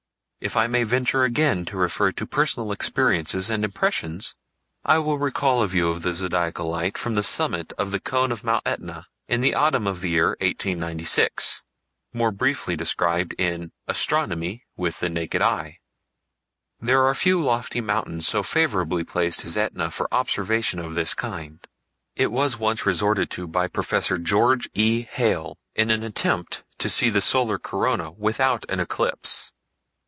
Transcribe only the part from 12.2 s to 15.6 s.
briefly described in Astronomy with the Naked